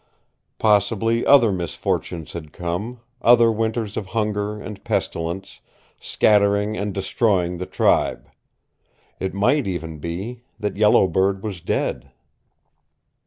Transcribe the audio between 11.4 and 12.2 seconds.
was dead.